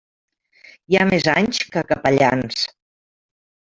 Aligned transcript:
Hi 0.93 0.97
ha 0.97 1.03
més 1.11 1.29
anys 1.33 1.59
que 1.75 1.85
capellans. 1.91 2.67